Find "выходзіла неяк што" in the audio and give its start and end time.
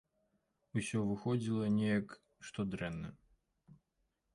1.11-2.59